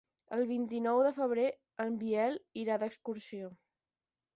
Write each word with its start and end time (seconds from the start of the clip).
El 0.37 0.45
vint-i-nou 0.51 1.01
de 1.09 1.11
febrer 1.19 1.45
en 1.87 2.01
Biel 2.03 2.43
irà 2.67 2.83
d'excursió. 2.87 3.57